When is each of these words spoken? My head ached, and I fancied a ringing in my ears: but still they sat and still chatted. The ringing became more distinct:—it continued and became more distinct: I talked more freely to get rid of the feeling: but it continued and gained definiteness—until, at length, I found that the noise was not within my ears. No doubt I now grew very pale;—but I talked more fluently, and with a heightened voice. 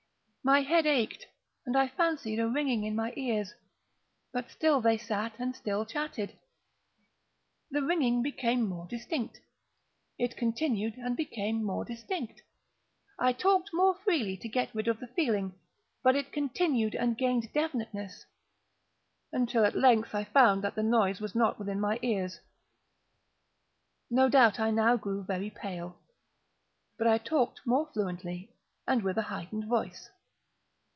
My 0.43 0.61
head 0.61 0.87
ached, 0.87 1.27
and 1.67 1.77
I 1.77 1.87
fancied 1.87 2.39
a 2.39 2.47
ringing 2.49 2.83
in 2.83 2.95
my 2.95 3.13
ears: 3.15 3.53
but 4.33 4.49
still 4.49 4.81
they 4.81 4.97
sat 4.97 5.35
and 5.37 5.55
still 5.55 5.85
chatted. 5.85 6.35
The 7.69 7.83
ringing 7.83 8.23
became 8.23 8.67
more 8.67 8.87
distinct:—it 8.87 10.35
continued 10.35 10.95
and 10.95 11.15
became 11.15 11.63
more 11.63 11.85
distinct: 11.85 12.41
I 13.19 13.33
talked 13.33 13.69
more 13.71 13.93
freely 14.03 14.35
to 14.37 14.47
get 14.49 14.73
rid 14.73 14.87
of 14.87 14.99
the 14.99 15.05
feeling: 15.05 15.59
but 16.01 16.15
it 16.15 16.31
continued 16.31 16.95
and 16.95 17.15
gained 17.19 17.53
definiteness—until, 17.53 19.63
at 19.63 19.75
length, 19.75 20.15
I 20.15 20.23
found 20.23 20.63
that 20.63 20.73
the 20.73 20.81
noise 20.81 21.21
was 21.21 21.35
not 21.35 21.59
within 21.59 21.79
my 21.79 21.99
ears. 22.01 22.39
No 24.09 24.27
doubt 24.27 24.59
I 24.59 24.71
now 24.71 24.97
grew 24.97 25.23
very 25.23 25.51
pale;—but 25.51 25.95
I 27.05 27.19
talked 27.19 27.61
more 27.63 27.91
fluently, 27.93 28.55
and 28.87 29.03
with 29.03 29.19
a 29.19 29.29
heightened 29.29 29.67
voice. 29.67 30.09